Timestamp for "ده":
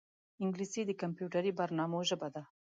2.35-2.43